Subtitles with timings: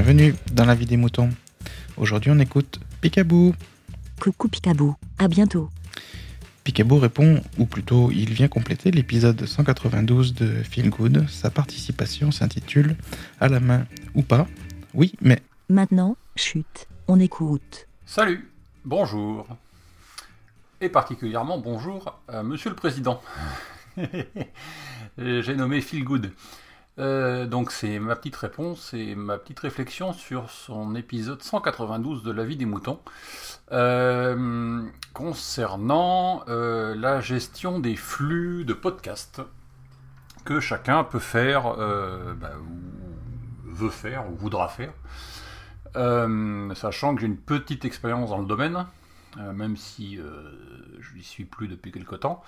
[0.00, 1.30] Bienvenue dans la vie des moutons.
[1.96, 3.52] Aujourd'hui, on écoute Picaboo.
[4.20, 5.70] Coucou Picaboo, à bientôt.
[6.62, 11.28] Picaboo répond, ou plutôt il vient compléter l'épisode 192 de Feel Good.
[11.28, 12.94] Sa participation s'intitule
[13.40, 14.46] À la main ou pas.
[14.94, 17.88] Oui, mais Maintenant, chute, on écoute.
[18.06, 18.48] Salut,
[18.84, 19.48] bonjour.
[20.80, 23.20] Et particulièrement bonjour à Monsieur le Président.
[25.18, 26.30] J'ai nommé Feel Good.
[26.98, 32.32] Euh, donc c'est ma petite réponse et ma petite réflexion sur son épisode 192 de
[32.32, 32.98] La vie des moutons
[33.70, 34.82] euh,
[35.14, 39.42] concernant euh, la gestion des flux de podcasts
[40.44, 41.74] que chacun peut faire,
[42.40, 44.92] bah, ou veut faire, ou voudra faire.
[46.74, 48.86] sachant que j'ai une petite expérience dans le domaine,
[49.36, 50.18] même si
[51.00, 52.42] je n'y suis plus depuis quelque temps,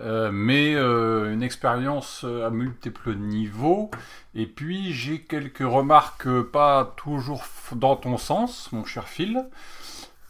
[0.00, 3.90] euh, mais euh, une expérience à multiples niveaux.
[4.34, 9.46] Et puis j'ai quelques remarques pas toujours dans ton sens, mon cher Phil.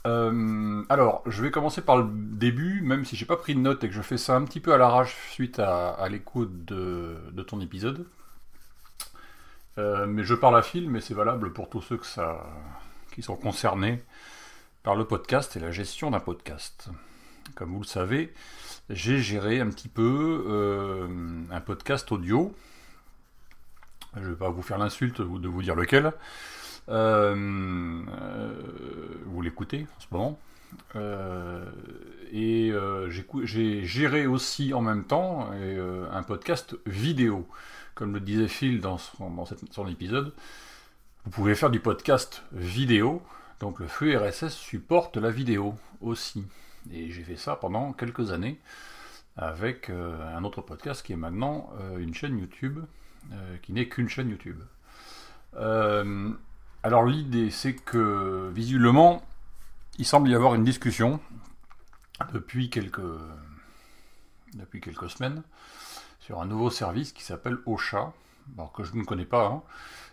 [0.06, 3.83] Euh, alors, je vais commencer par le début, même si j'ai pas pris de notes
[3.84, 7.61] et que je fais ça un petit peu à l'arrache suite à, l'écoute de, ton
[7.61, 8.06] épisode.
[9.78, 11.98] mais je parle à Phil, mais c'est valable pour tous ceux
[13.12, 14.03] qui sont concernés
[14.85, 16.89] par le podcast et la gestion d'un podcast
[17.55, 18.33] comme vous le savez,
[18.91, 21.07] j'ai géré un petit peu euh,
[21.51, 22.55] un podcast audio.
[24.17, 26.12] Je ne vais pas vous faire l'insulte de vous dire lequel.
[26.89, 27.35] Euh,
[28.09, 28.55] euh,
[29.27, 30.39] vous l'écoutez en ce moment.
[32.33, 32.73] et
[33.45, 37.47] j'ai géré aussi en même temps un podcast vidéo.
[37.95, 40.33] Comme le disait Phil dans son épisode,
[41.25, 43.23] vous pouvez faire du podcast vidéo.
[43.60, 46.44] Donc le flux RSS supporte la vidéo aussi.
[46.92, 48.58] Et j'ai fait ça pendant quelques années
[49.36, 52.80] avec euh, un autre podcast qui est maintenant euh, une chaîne YouTube,
[53.32, 54.60] euh, qui n'est qu'une chaîne YouTube.
[56.82, 59.22] alors l'idée c'est que visiblement,
[59.98, 61.20] il semble y avoir une discussion
[62.32, 63.00] depuis quelques,
[64.54, 65.43] depuis quelques semaines
[66.20, 68.12] sur un nouveau service qui s'appelle Ocha,
[68.75, 69.47] que je ne connais pas.
[69.47, 69.62] Hein.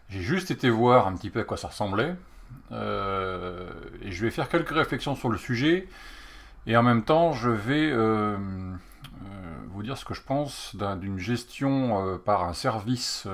[0.09, 2.15] J'ai juste été voir un petit peu à quoi ça ressemblait.
[2.71, 5.87] Et je vais faire quelques réflexions sur le sujet
[6.67, 8.77] et en même temps, je vais euh, euh,
[9.69, 13.27] vous dire ce que je pense d'une gestion euh, par un service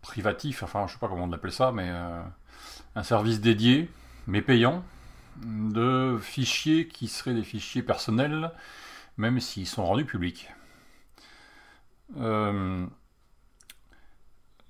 [0.00, 1.90] privatif, enfin je sais pas comment on appelle ça, mais
[2.94, 3.90] un service dédié,
[4.26, 4.82] mais payant,
[5.42, 8.50] de fichiers qui seraient des fichiers personnels,
[9.18, 10.48] même s'ils sont rendus publics.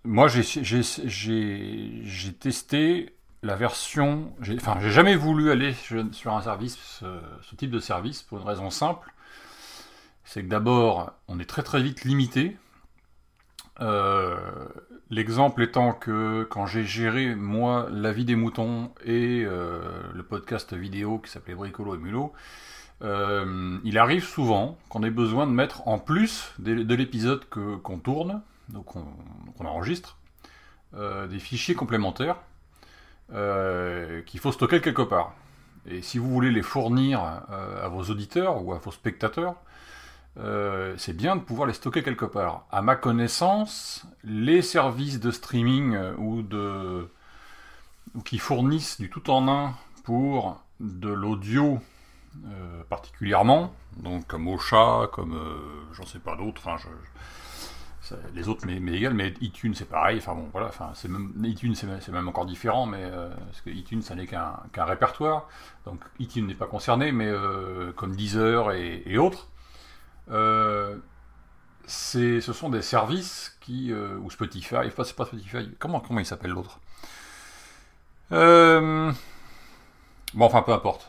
[0.04, 4.32] Moi, j'ai testé la version.
[4.56, 8.70] Enfin, j'ai jamais voulu aller sur un service, ce, type de service, pour une raison
[8.70, 9.12] simple.
[10.24, 12.56] C'est que d'abord, on est très très vite limité.
[13.80, 14.36] Euh,
[15.10, 19.80] l'exemple étant que quand j'ai géré, moi, la vie des moutons et euh,
[20.14, 22.32] le podcast vidéo qui s'appelait Bricolo et Mulot,
[23.02, 28.42] euh, il arrive souvent qu'on ait besoin de mettre en plus de, l'épisode qu'on tourne,
[28.72, 30.16] donc qu'on enregistre,
[30.92, 32.36] des fichiers complémentaires
[33.32, 35.34] euh, qu'il faut stocker quelque part.
[35.86, 39.54] Et si vous voulez les fournir euh, à vos auditeurs ou à vos spectateurs,
[40.38, 42.66] euh, c'est bien de pouvoir les stocker quelque part.
[42.72, 47.08] À ma connaissance, les services de streaming ou de
[48.16, 51.78] ou qui fournissent du tout en un pour de l'audio
[52.88, 55.38] particulièrement, donc comme Ocha, comme
[55.92, 56.88] j'en sais pas d'autres, je,
[58.34, 61.74] les autres mais égal, mais iTunes c'est pareil, enfin bon voilà, enfin c'est même iTunes
[61.74, 65.48] c'est même encore différent, mais euh, parce que iTunes ça n'est qu'un répertoire,
[65.84, 69.48] donc iTunes n'est pas concerné, mais euh, comme Deezer et, autres,
[70.30, 70.96] euh,
[71.86, 76.52] ce sont des services qui ou Spotify, pas c'est pas Spotify, comment comment il s'appelle
[76.52, 76.78] l'autre?
[78.30, 79.14] Bon
[80.44, 81.08] enfin peu importe.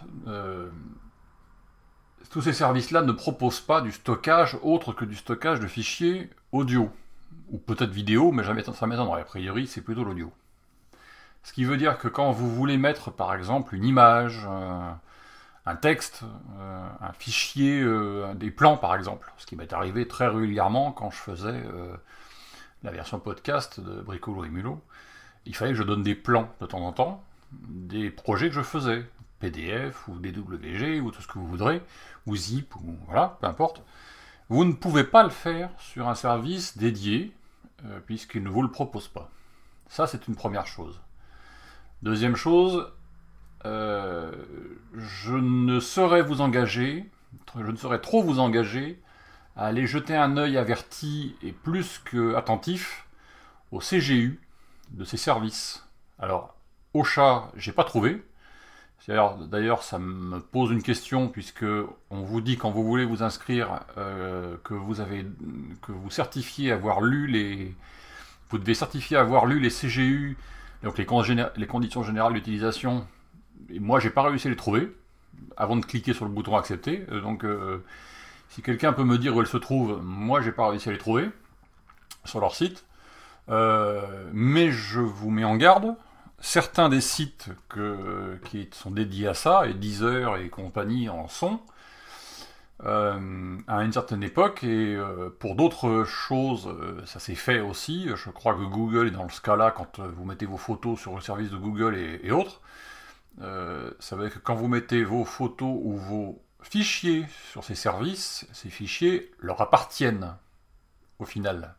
[2.31, 6.89] Tous ces services-là ne proposent pas du stockage autre que du stockage de fichiers audio,
[7.49, 9.21] ou peut-être vidéo, mais jamais ça m'étonnerait.
[9.21, 10.31] A priori, c'est plutôt l'audio.
[11.43, 14.91] Ce qui veut dire que quand vous voulez mettre, par exemple, une image, euh,
[15.65, 16.23] un texte,
[16.59, 21.09] euh, un fichier, euh, des plans, par exemple, ce qui m'est arrivé très régulièrement quand
[21.09, 21.63] je faisais
[22.83, 24.81] la version podcast de Bricolo et Mulot,
[25.45, 28.61] il fallait que je donne des plans de temps en temps, des projets que je
[28.61, 29.05] faisais,
[29.39, 31.81] PDF ou DWG ou tout ce que vous voudrez,
[32.27, 33.81] ou zip, ou voilà, peu importe.
[34.51, 37.33] Vous ne pouvez pas le faire sur un service dédié,
[37.85, 39.31] euh, puisqu'il ne vous le propose pas.
[39.87, 40.99] Ça, c'est une première chose.
[42.01, 42.91] Deuxième chose,
[43.63, 44.29] euh,
[44.93, 47.09] je ne saurais vous engager,
[47.55, 49.01] je ne saurais trop vous engager
[49.55, 53.07] à aller jeter un œil averti et plus que attentif
[53.71, 54.41] au CGU
[54.89, 55.87] de ces services.
[56.19, 56.57] Alors,
[56.93, 58.21] au chat, j'ai pas trouvé.
[59.07, 61.65] D'ailleurs, ça me pose une question puisque
[62.11, 65.25] on vous dit quand vous voulez vous inscrire euh, que vous avez
[65.81, 67.73] que vous certifiez avoir lu les
[68.51, 70.37] vous devez certifier avoir lu les CGU
[70.83, 73.07] donc les, conditions générales d'utilisation.
[73.69, 74.91] Et moi, j'ai pas réussi à les trouver
[75.57, 77.05] avant de cliquer sur le bouton accepter.
[77.11, 77.83] Euh, donc, euh,
[78.49, 80.97] si quelqu'un peut me dire où elles se trouvent, moi, j'ai pas réussi à les
[80.97, 81.29] trouver
[82.25, 82.83] sur leur site.
[83.47, 85.95] mais je vous mets en garde
[86.41, 87.49] certains des sites
[88.45, 91.59] qui sont dédiés à ça, et Deezer et compagnie en sont,
[92.83, 98.09] euh, à une certaine époque, et euh, pour d'autres choses, euh, ça s'est fait aussi.
[98.15, 101.21] Je crois que Google est dans ce cas-là quand vous mettez vos photos sur le
[101.21, 102.61] service de Google et, autres.
[103.37, 108.47] ça veut dire que quand vous mettez vos photos ou vos fichiers sur ces services,
[108.51, 110.35] ces fichiers leur appartiennent
[111.19, 111.75] au final.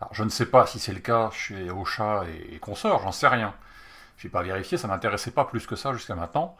[0.00, 3.28] Alors, je ne sais pas si c'est le cas chez Ocha et, consorts, j'en sais
[3.28, 3.54] rien.
[4.16, 6.56] Je n'ai pas vérifié, ça m'intéressait pas plus que ça jusqu'à maintenant,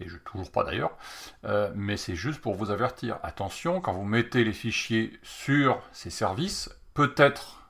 [0.00, 0.96] et je toujours pas d'ailleurs.
[1.44, 3.18] Euh, mais c'est juste pour vous avertir.
[3.22, 7.62] Attention, quand vous mettez les fichiers sur ces services, peut-être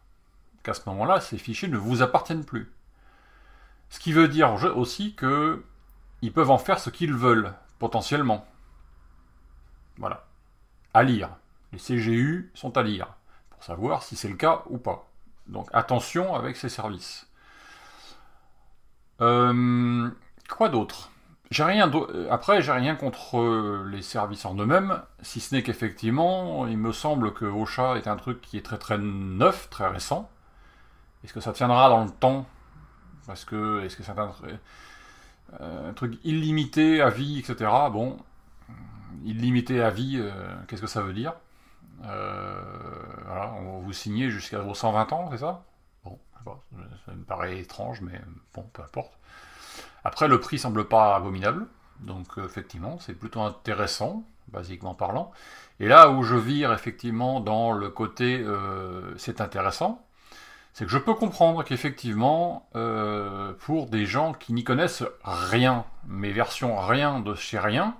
[0.65, 2.73] qu'à ce moment-là, ces fichiers ne vous appartiennent plus.
[3.91, 5.65] Ce qui veut dire aussi que
[6.23, 8.47] ils peuvent en faire ce qu'ils veulent, potentiellement.
[9.99, 10.25] Voilà.
[10.95, 11.31] À lire.
[11.73, 13.15] Les CGU sont à lire,
[13.51, 15.12] pour savoir si c'est le cas ou pas.
[15.47, 17.29] Donc attention avec ces services.
[19.21, 20.11] Euh,
[20.49, 21.11] quoi d'autre?
[21.59, 21.91] Rien
[22.31, 27.35] après, j'ai rien contre les services en eux-mêmes, si ce n'est qu'effectivement, il me semble
[27.35, 30.31] que Ocha est un truc qui est très très neuf, très récent.
[31.25, 32.47] Est-ce que ça tiendra dans le temps?
[33.27, 34.33] Parce que est-ce que c'est un,
[35.61, 37.71] euh, un, truc illimité à vie, etc.
[37.93, 38.19] Bon,
[39.25, 40.33] illimité à vie, euh,
[40.67, 41.35] qu'est-ce que ça veut dire?
[41.35, 41.52] euh,
[42.03, 45.65] voilà, on vous signez jusqu'à vos 120 ans, c'est ça?
[46.05, 46.19] Bon,
[47.07, 48.21] ça me paraît étrange, mais
[48.55, 49.13] bon, peu importe.
[50.05, 51.67] Après, le prix semble pas abominable,
[52.01, 55.31] donc effectivement, c'est plutôt intéressant, basiquement parlant.
[55.81, 60.05] Et là où je vire effectivement dans le côté euh, c'est intéressant,
[60.73, 66.31] c'est que je peux comprendre qu'effectivement, euh, pour des gens qui n'y connaissent rien, mais
[66.31, 67.97] version rien de chez rien,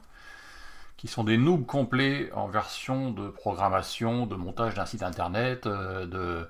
[1.03, 6.47] qui sont des noobs complets en version de programmation, de montage d'un site internet, euh,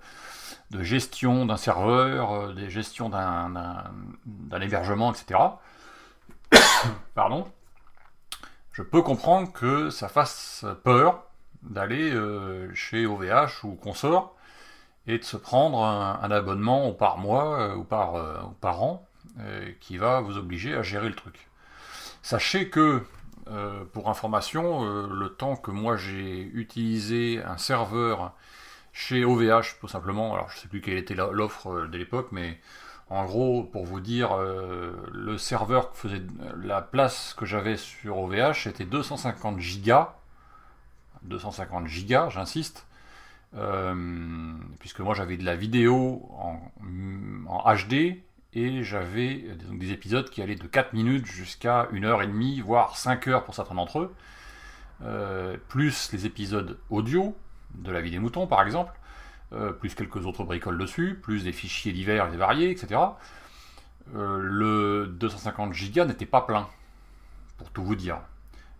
[0.70, 5.40] de, gestion d'un serveur, euh, de gestion d'un hébergement, etc.
[7.14, 7.50] Pardon.
[8.72, 11.24] Je peux comprendre que ça fasse peur
[11.62, 14.36] d'aller euh, chez OVH ou consort
[15.06, 18.16] et de se prendre un, abonnement par mois ou par,
[18.46, 19.08] ou par an
[19.80, 21.48] qui va vous obliger à gérer le truc.
[22.20, 23.02] Sachez que
[23.48, 28.32] euh, pour information, euh, le temps que moi j'ai utilisé un serveur
[28.92, 32.28] chez OVH, tout simplement, alors je ne sais plus quelle était l'offre euh, de l'époque,
[32.30, 32.60] mais
[33.10, 36.22] en gros, pour vous dire, le serveur faisait
[36.56, 40.14] la place que j'avais sur OVH était 250 gigas,
[41.24, 42.86] 250 gigas, j'insiste,
[44.78, 46.26] puisque moi j'avais de la vidéo
[47.46, 48.22] en HD
[48.54, 52.96] et j'avais des épisodes qui allaient de 4 minutes jusqu'à 1 heure et demie, voire
[52.96, 54.14] 5 heures pour certains d'entre eux,
[55.02, 57.34] euh, plus les épisodes audio
[57.74, 58.92] de La vie des moutons par exemple,
[59.54, 63.00] euh, plus quelques autres bricoles dessus, plus des fichiers divers et variés, etc.
[64.14, 66.68] Euh, le 250 Go n'était pas plein,
[67.56, 68.18] pour tout vous dire.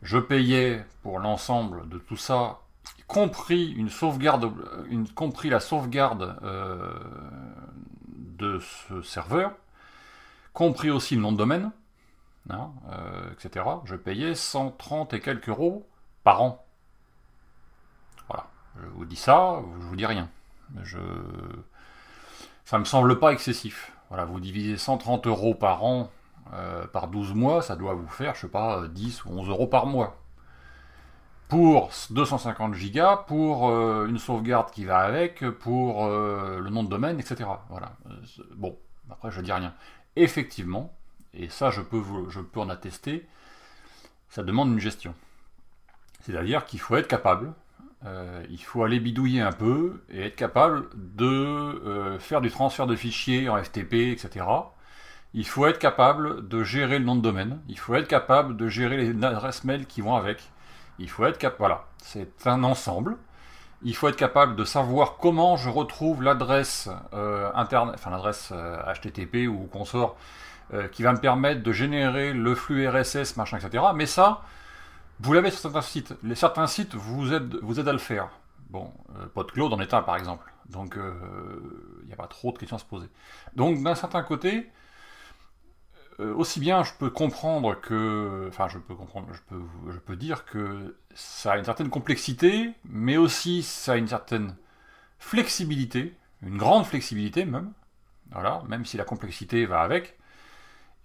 [0.03, 2.61] Je payais pour l'ensemble de tout ça,
[3.07, 4.53] compris une sauvegarde,
[4.91, 6.37] une, compris la sauvegarde
[8.39, 9.53] de ce serveur,
[10.53, 11.73] compris aussi le nom de domaine,
[12.51, 13.65] hein, euh, etc.
[13.85, 15.87] Je payais 130 et quelques euros
[16.25, 16.65] par an.
[18.29, 18.47] Voilà.
[18.81, 20.29] Je vous dis ça, je vous dis rien.
[20.83, 20.99] Je...
[22.65, 23.93] Ça me semble pas excessif.
[24.09, 26.11] Voilà, vous divisez 130 euros par an
[26.55, 29.67] euh, par 12 mois, ça doit vous faire, je sais pas, 10 ou 11 euros
[29.67, 30.19] par mois.
[31.49, 37.21] Pour 250 gigas, pour euh, une sauvegarde qui va avec, pour le nom de domaine,
[37.21, 37.45] etc.
[37.69, 37.93] Voilà.
[38.57, 38.79] bon,
[39.11, 39.75] après je dis rien
[40.17, 40.95] effectivement,
[41.35, 42.03] et ça je peux,
[42.53, 43.27] peux en attester,
[44.29, 45.15] ça demande une gestion.
[46.21, 47.53] C'est-à-dire qu'il faut être capable,
[48.05, 52.87] euh, il faut aller bidouiller un peu et être capable de euh, faire du transfert
[52.87, 54.45] de fichiers en FTP, etc.
[55.35, 58.69] Il faut être capable de gérer le nom de domaine, il faut être capable de
[58.69, 60.51] gérer les adresses mail qui vont avec.
[60.99, 63.17] Il faut être capable, voilà, c'est un ensemble.
[63.85, 69.49] Il faut être capable de savoir comment je retrouve l'adresse euh, enfin l'adresse HTTP euh,
[69.49, 70.17] ou consort,
[70.73, 73.85] euh, qui va me permettre de générer le flux RSS, machin, etc.
[73.95, 74.43] Mais ça,
[75.21, 76.15] vous l'avez sur certains sites.
[76.23, 78.29] Les certains sites vous aident, à le faire.
[78.71, 78.93] Bon,
[79.35, 80.53] PodCloud en est un par exemple.
[80.69, 83.09] Donc il n'y a pas trop de questions à se poser.
[83.57, 84.71] Donc d'un certain côté,
[86.35, 90.45] aussi bien je peux comprendre que, enfin je peux comprendre, je peux, je peux dire
[90.45, 94.57] que ça a une certaine complexité, mais aussi ça a une certaine
[95.19, 97.73] flexibilité, une grande flexibilité même,
[98.33, 100.17] voilà, même si la complexité va avec.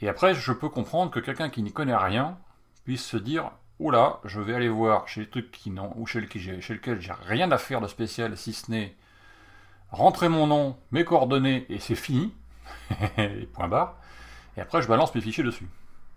[0.01, 2.37] Et après, je peux comprendre que quelqu'un qui n'y connaît rien
[2.85, 6.27] puisse se dire Oula, je vais aller voir chez les trucs qui n'ont, ou chez,
[6.29, 8.95] chez lequel j'ai rien à faire de spécial, si ce n'est
[9.91, 12.33] rentrer mon nom, mes coordonnées, et c'est fini.
[13.53, 13.97] point barre.
[14.57, 15.67] Et après, je balance mes fichiers dessus.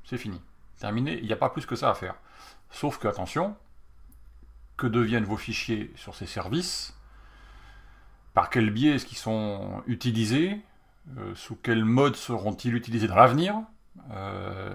[0.05, 0.41] C'est fini.
[0.79, 1.19] Terminé.
[1.19, 2.15] Il n'y a pas plus que ça à faire.
[2.71, 3.55] Sauf que, attention,
[4.79, 6.97] que deviennent vos fichiers sur ces services?
[8.33, 10.59] Par quel biais est-ce qu'ils sont utilisés?
[11.19, 13.57] Euh, Sous quel mode seront-ils utilisés dans l'avenir?
[14.13, 14.73] Euh,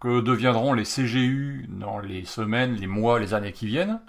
[0.00, 4.00] Que deviendront les CGU dans les semaines, les mois, les années qui viennent?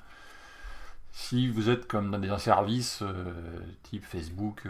[1.12, 3.34] Si vous êtes comme dans des services euh,
[3.82, 4.68] type Facebook,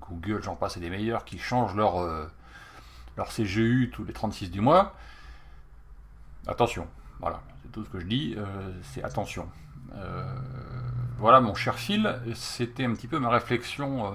[0.00, 2.30] Google, j'en passe et des meilleurs, qui changent leur,
[3.20, 4.94] leur CGU tous les 36 du mois,
[6.46, 6.88] attention.
[7.20, 8.34] Voilà, c'est tout ce que je dis,
[8.82, 9.46] c'est attention.
[11.18, 14.10] voilà mon cher Phil, c'était un petit peu ma réflexion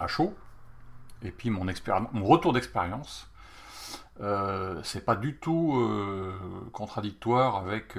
[0.00, 0.34] à chaud.
[1.22, 1.64] Et puis mon,
[2.12, 3.30] mon retour d'expérience,
[4.20, 6.34] euh, c'est pas du tout euh,
[6.72, 7.96] contradictoire avec,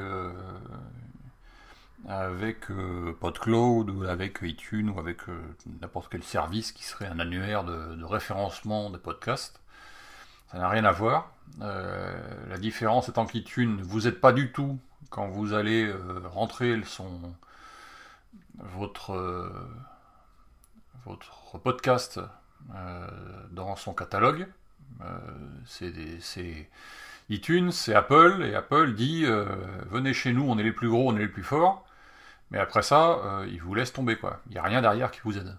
[2.10, 2.67] euh, avec
[3.20, 5.20] PodCloud ou avec iTunes ou avec
[5.81, 9.62] n'importe quel service qui serait un annuaire de, référencement de podcasts.
[10.51, 11.31] Ça n'a rien à voir.
[11.60, 14.79] la différence étant qu'iTunes, vous n'êtes pas du tout,
[15.10, 15.91] quand vous allez
[16.34, 17.34] rentrer son,
[18.60, 19.17] votre
[21.05, 22.20] votre podcast
[22.75, 23.08] euh,
[23.51, 24.48] dans son catalogue.
[25.01, 25.17] Euh,
[25.65, 26.70] c'est
[27.29, 29.46] iTunes, c'est Apple, et Apple dit euh,
[29.89, 31.86] venez chez nous, on est les plus gros, on est les plus forts.
[32.51, 34.41] Mais après ça, ils vous laissent tomber quoi.
[34.48, 35.55] Il n'y a rien derrière qui vous aide.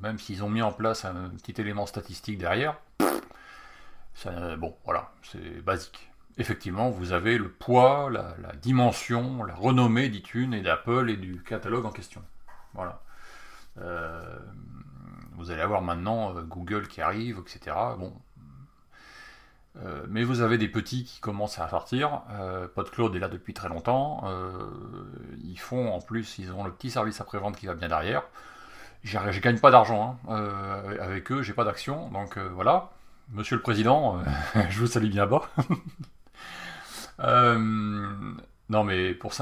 [0.00, 2.76] même s'ils ont mis en place un petit élément statistique derrière,
[4.56, 6.10] bon, voilà, c'est basique.
[6.36, 11.86] Effectivement, vous avez le poids, la, dimension, la renommée d'iTunes et d'Apple et du catalogue
[11.86, 12.22] en question.
[12.74, 13.00] Voilà.
[13.78, 14.38] Euh,
[15.36, 17.76] vous allez avoir maintenant euh, Google qui arrive, etc.
[17.98, 18.12] Bon.
[19.76, 22.22] Euh, mais vous avez des petits qui commencent à sortir.
[22.74, 24.24] PodCloud est là depuis très longtemps.
[25.42, 28.22] ils font en plus, ils ont le petit service après-vente qui va bien derrière.
[29.02, 30.48] Je gagne pas d'argent hein.
[31.00, 32.08] avec eux, j'ai pas d'action.
[32.10, 32.90] Donc voilà.
[33.32, 34.18] Monsieur le Président,
[34.70, 35.42] je vous salue bien bas.
[38.68, 39.32] non mais pour,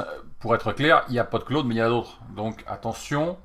[0.40, 2.18] pour être clair, il y a PodCloud, mais il y a d'autres.
[2.34, 3.38] Donc attention,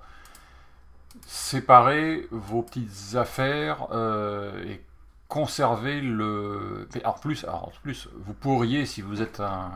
[1.25, 4.81] séparer vos petites affaires euh, et
[5.27, 6.87] conserver le.
[7.05, 9.71] En plus, en plus, vous pourriez, si vous êtes un,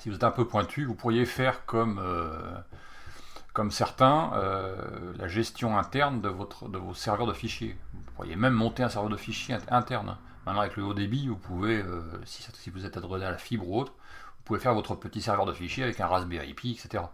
[0.00, 2.60] si vous êtes un peu pointu, vous pourriez faire comme, euh,
[3.70, 7.76] certains, euh, la gestion interne de, votre, de vos serveurs de fichiers.
[7.92, 10.16] Vous pourriez même monter un serveur de fichiers interne.
[10.46, 11.84] Maintenant, avec le haut débit, vous pouvez,
[12.24, 15.20] si, si, vous êtes adressé à la fibre ou autre, vous pouvez faire votre petit
[15.20, 17.04] serveur de fichiers avec un Raspberry Pi, etc.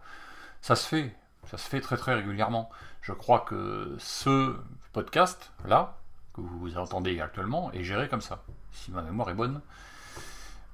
[0.61, 1.15] Ça se fait.
[1.47, 2.69] Ça se fait très très régulièrement.
[3.01, 4.55] Je crois que ce
[4.93, 5.97] podcast là
[6.35, 9.61] que vous entendez actuellement est géré comme ça, si ma mémoire est bonne.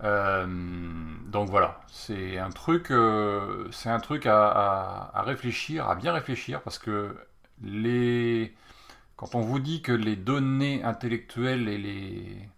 [0.03, 0.47] Euh,
[1.27, 6.79] donc voilà, c'est un truc, euh, c'est un truc à, réfléchir, à bien réfléchir, parce
[6.79, 7.15] que
[7.63, 8.55] les,
[9.15, 12.49] quand on vous dit que les données intellectuelles et les,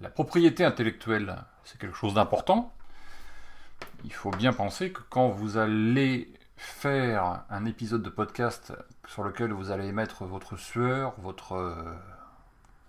[0.00, 2.72] la propriété intellectuelle, c'est quelque chose d'important,
[4.04, 8.72] il faut bien penser que quand vous allez faire un épisode de podcast
[9.08, 11.94] sur lequel vous allez mettre votre sueur, votre, euh,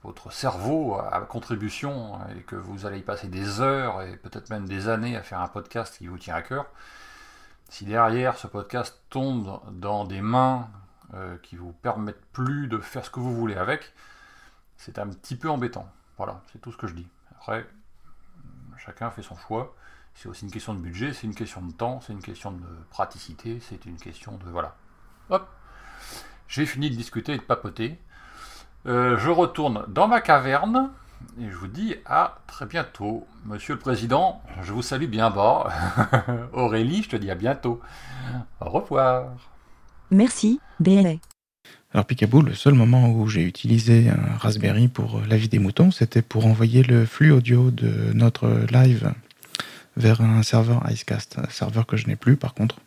[0.04, 4.68] votre cerveau à contribution et que vous allez y passer des heures et peut-être même
[4.68, 6.66] des années à faire un podcast qui vous tient à cœur,
[7.70, 10.70] si derrière ce podcast tombe dans des mains
[11.14, 13.94] euh, qui vous permettent plus de faire ce que vous voulez avec,
[14.78, 15.88] c'est un petit peu embêtant.
[16.18, 17.08] Voilà, c'est tout ce que je dis.
[17.36, 17.66] Après,
[18.78, 19.76] chacun fait son choix.
[20.16, 22.66] C'est aussi une question de budget, c'est une question de temps, c'est une question de
[22.90, 24.50] praticité, c'est une question de...
[24.50, 24.76] Voilà.
[25.30, 25.48] Hop
[26.48, 27.98] J'ai fini de discuter et de papoter.
[28.86, 30.92] Euh, je retourne dans ma caverne
[31.40, 33.26] et je vous dis à très bientôt.
[33.46, 35.70] Monsieur le Président, je vous salue bien bas.
[36.54, 37.82] Aurélie, je te dis à bientôt.
[38.62, 39.32] Au revoir.
[40.12, 41.16] Merci, BLA.
[41.94, 45.92] Alors Picaboo, le seul moment où j'ai utilisé un Raspberry pour la vie des moutons,
[45.92, 49.14] c'était pour envoyer le flux audio de notre live
[49.98, 52.80] vers un serveur Icecast, un serveur que je n'ai plus par contre.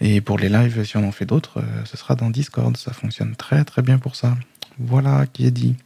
[0.00, 2.76] Et pour les lives, si on en fait d'autres, euh, ce sera dans Discord.
[2.76, 4.36] Ça fonctionne très très bien pour ça.
[4.78, 5.76] Voilà qui est dit.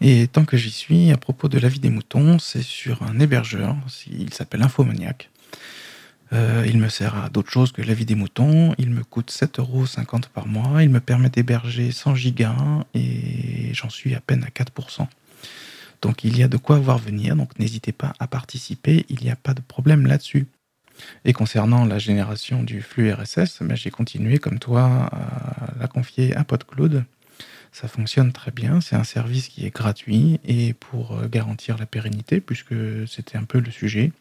[0.00, 3.18] Et tant que j'y suis, à propos de la vie des moutons, c'est sur un
[3.18, 3.76] hébergeur,
[4.06, 5.30] il s'appelle Infomaniac.
[6.32, 8.74] Euh, il me sert à d'autres choses que la vie des moutons.
[8.78, 10.82] Il me coûte 7,50€ par mois.
[10.82, 15.06] Il me permet d'héberger 100 gigas et j'en suis à peine à 4%.
[16.02, 17.36] Donc il y a de quoi voir venir.
[17.36, 19.04] Donc n'hésitez pas à participer.
[19.08, 20.46] Il n'y a pas de problème là-dessus.
[21.24, 26.34] Et concernant la génération du flux RSS, ben, j'ai continué comme toi à la confier
[26.36, 27.04] à PodCloud.
[27.72, 28.80] Ça fonctionne très bien.
[28.80, 32.74] C'est un service qui est gratuit et pour euh, garantir la pérennité, puisque
[33.06, 34.12] c'était un peu le sujet,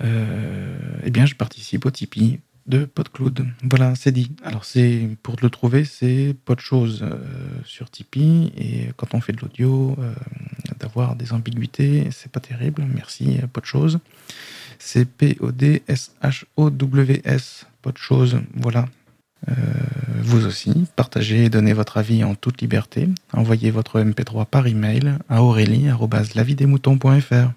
[0.00, 3.46] euh, eh bien, je participe au Tipeee de PodCloud.
[3.62, 4.32] Voilà, c'est dit.
[4.42, 7.18] Alors, c'est pour le trouver, c'est Podchose euh,
[7.64, 8.52] sur Tipeee.
[8.56, 10.12] Et quand on fait de l'audio, euh,
[10.78, 12.86] d'avoir des ambiguïtés, c'est pas terrible.
[12.94, 13.98] Merci, Podchose.
[14.78, 18.40] C'est P-O-D-S-H-O-W-S, Podchose.
[18.54, 18.86] Voilà.
[20.22, 23.08] vous aussi, partagez et donnez votre avis en toute liberté.
[23.32, 27.52] Envoyez votre MP3 par email à aurélie.lavidesmoutons.fr.